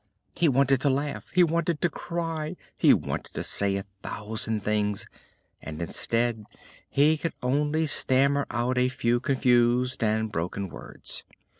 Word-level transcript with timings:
He 0.33 0.49
wanted 0.49 0.81
to 0.81 0.89
laugh, 0.89 1.29
he 1.29 1.43
wanted 1.43 1.79
to 1.81 1.87
cry, 1.87 2.55
he 2.75 2.91
wanted 2.91 3.35
to 3.35 3.43
say 3.43 3.75
a 3.75 3.85
thousand 4.01 4.61
things, 4.63 5.05
and 5.61 5.79
instead 5.79 6.45
he 6.89 7.17
could 7.17 7.33
only 7.43 7.85
stammer 7.85 8.47
out 8.49 8.79
a 8.79 8.89
few 8.89 9.19
confused 9.19 10.03
and 10.03 10.31
broken 10.31 10.69
words. 10.69 11.23